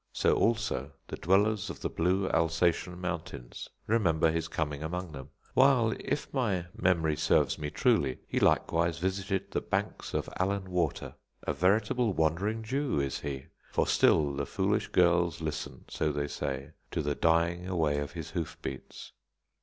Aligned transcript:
So 0.13 0.33
also 0.35 0.93
the 1.09 1.15
dwellers 1.15 1.69
of 1.69 1.81
the 1.81 1.87
Blue 1.91 2.27
Alsatian 2.29 2.99
Mountains 2.99 3.69
remember 3.85 4.31
his 4.31 4.47
coming 4.47 4.81
among 4.81 5.11
them; 5.11 5.29
while, 5.53 5.93
if 5.99 6.33
my 6.33 6.65
memory 6.75 7.15
serves 7.15 7.59
me 7.59 7.69
truly, 7.69 8.17
he 8.27 8.39
likewise 8.39 8.97
visited 8.97 9.51
the 9.51 9.61
Banks 9.61 10.15
of 10.15 10.27
Allan 10.37 10.71
Water. 10.71 11.13
A 11.43 11.53
veritable 11.53 12.13
Wandering 12.13 12.63
Jew 12.63 12.99
is 12.99 13.19
he; 13.19 13.45
for 13.71 13.85
still 13.85 14.33
the 14.33 14.47
foolish 14.47 14.87
girls 14.87 15.39
listen, 15.39 15.85
so 15.87 16.11
they 16.11 16.27
say, 16.27 16.71
to 16.89 17.03
the 17.03 17.13
dying 17.13 17.67
away 17.67 17.99
of 17.99 18.13
his 18.13 18.31
hoof 18.31 18.57
beats. 18.63 19.11